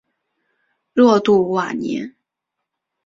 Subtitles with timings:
[0.93, 2.15] 若杜瓦涅。